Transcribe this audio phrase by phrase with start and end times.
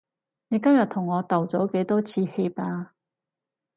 [0.47, 2.93] 你今日同我道咗幾多次歉啊？